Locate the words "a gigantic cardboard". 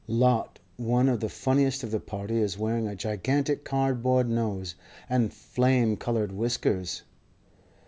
2.87-4.27